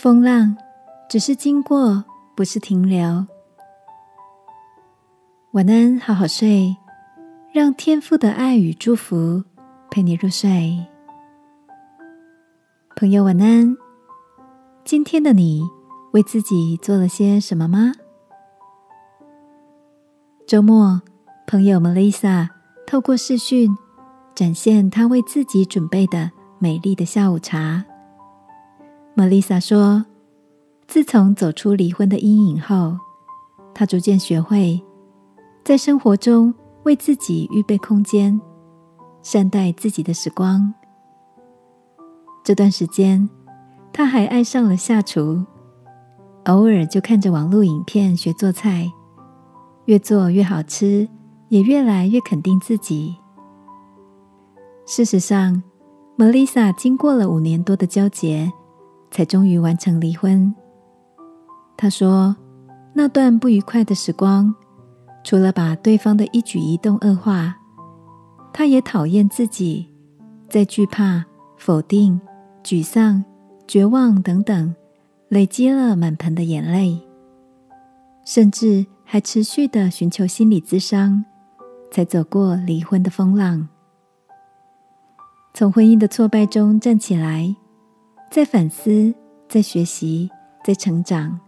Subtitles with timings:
[0.00, 0.56] 风浪
[1.10, 2.04] 只是经过，
[2.36, 3.26] 不是停留。
[5.50, 6.76] 晚安，好好睡，
[7.52, 9.42] 让天父的爱与祝福
[9.90, 10.86] 陪你入睡。
[12.94, 13.76] 朋友，晚安。
[14.84, 15.64] 今天的你
[16.12, 17.90] 为自己做了些什么吗？
[20.46, 21.02] 周末，
[21.44, 22.50] 朋友 Melissa
[22.86, 23.76] 透过视讯
[24.36, 27.84] 展现她为自己准备的美丽的下午茶。
[29.18, 30.06] Melisa 说
[30.86, 32.96] ：“自从走出离婚的阴影后，
[33.74, 34.80] 她逐渐学会
[35.64, 36.54] 在生活中
[36.84, 38.40] 为自己预备空间，
[39.20, 40.72] 善待自己的时光。
[42.44, 43.28] 这段时间，
[43.92, 45.44] 她还爱上了下厨，
[46.44, 48.88] 偶尔就看着网络影片学做菜，
[49.86, 51.08] 越做越好吃，
[51.48, 53.16] 也越来越肯定自己。
[54.86, 55.60] 事实上
[56.16, 58.52] ，Melisa 经过了五年多的纠结。”
[59.10, 60.54] 才终于完成离婚。
[61.76, 62.36] 他说
[62.92, 64.54] ：“那段不愉快的时光，
[65.22, 67.56] 除了把对方的一举一动恶化，
[68.52, 69.86] 他也讨厌自己，
[70.48, 71.24] 在惧怕、
[71.56, 72.20] 否定、
[72.64, 73.24] 沮丧、
[73.66, 74.74] 绝望等等，
[75.28, 77.00] 累积了满盆的眼泪，
[78.24, 81.24] 甚至还持续的寻求心理咨商，
[81.92, 83.68] 才走过离婚的风浪，
[85.54, 87.54] 从婚姻的挫败中站起来。”
[88.30, 89.14] 在反思，
[89.48, 90.30] 在学习，
[90.62, 91.40] 在成长。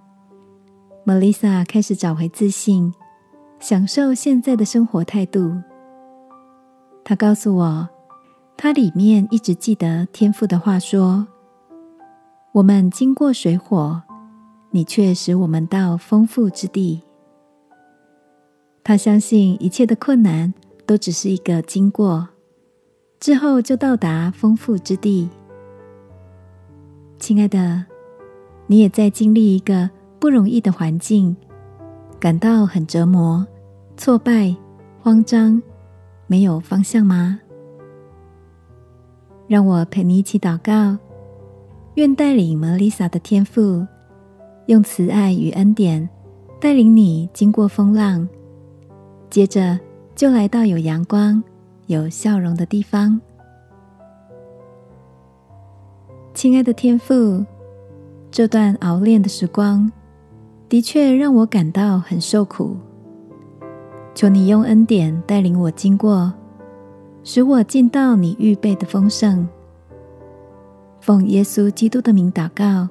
[1.05, 2.93] Melissa 开始找回自信，
[3.59, 5.61] 享受现在的生活态度。
[7.05, 7.89] 她告诉我，
[8.57, 11.27] 她里面一直记得天父的话说
[12.53, 14.03] ：“我们经过水火，
[14.71, 17.03] 你却使我们到丰富之地。”
[18.83, 20.55] 她相信一切的困难
[20.87, 22.27] 都只是一个经过，
[23.21, 25.29] 之后就到达丰富之地。
[27.31, 27.85] 亲爱的，
[28.67, 29.89] 你也在经历一个
[30.19, 31.37] 不容易的环境，
[32.19, 33.47] 感到很折磨、
[33.97, 34.53] 挫败、
[35.01, 35.63] 慌张，
[36.27, 37.39] 没有方向吗？
[39.47, 40.99] 让我陪你一起祷告，
[41.95, 43.87] 愿带领摩丽莎的天赋，
[44.67, 46.09] 用慈爱与恩典
[46.61, 48.29] 带领你经过风浪，
[49.31, 49.79] 接着
[50.17, 51.41] 就来到有阳光、
[51.87, 53.21] 有笑容的地方。
[56.33, 57.45] 亲爱的天父，
[58.31, 59.91] 这段熬炼的时光
[60.69, 62.77] 的确让我感到很受苦。
[64.15, 66.33] 求你用恩典带领我经过，
[67.25, 69.47] 使我进到你预备的丰盛。
[71.01, 72.89] 奉耶稣基督的名祷告，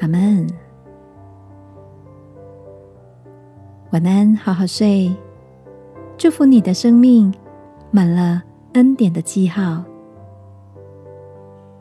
[0.00, 0.46] 阿门。
[3.90, 5.14] 晚安，好好睡。
[6.18, 7.32] 祝福你的生命
[7.90, 8.42] 满了
[8.74, 9.82] 恩典的记号。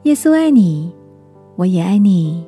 [0.05, 0.91] 耶稣爱你，
[1.55, 2.45] 我也爱你。